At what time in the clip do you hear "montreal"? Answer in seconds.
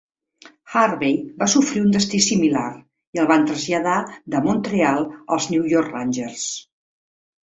4.47-5.05